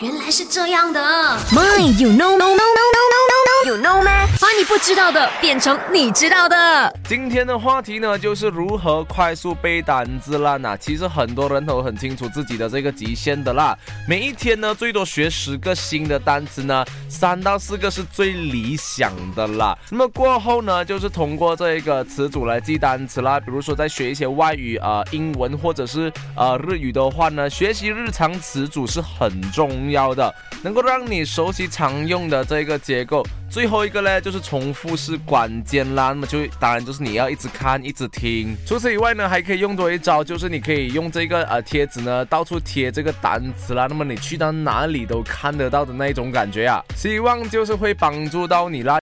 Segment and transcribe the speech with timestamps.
[0.00, 1.00] 原来是这样的。
[1.52, 2.95] My, you know, no, no, no,
[4.76, 6.94] 不知道的变成你知道的。
[7.08, 10.58] 今天的话题呢，就是如何快速背单词啦。
[10.58, 13.74] 那其实很多人都很清楚自己的这个极限的啦。
[14.06, 19.74] 每一天呢，最多学十个新的单词呢，三到四个是最理想的啦。
[19.88, 23.40] 那么过后呢，就是通过这一个词组来记单词啦。
[23.40, 33.26] 比如说在学一些外语啊，英文或者是呃日语的话呢，学习日常词组是很重要的，能够让你熟悉常用的这个结构。
[33.48, 36.08] 最后一个呢，就是重复是关键啦。
[36.08, 38.54] 那么就当然就是你要一直看，一直听。
[38.66, 43.86] 除此以外呢，还可以用多一招，就是你可以用这个呃贴纸呢，到处贴这个单词啦。
[43.88, 48.94] 那么你去到哪里都看得到的那种感觉啊，希望就是会帮助到你啦。